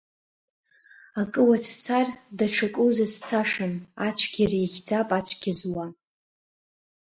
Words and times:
Акы 1.21 1.41
уацәцар, 1.47 2.07
даҽакы 2.37 2.81
узацәцашам, 2.87 3.73
ацәгьара 4.07 4.57
ихьӡап 4.65 5.09
ацәгьа 5.17 5.53
зуа. 5.59 5.85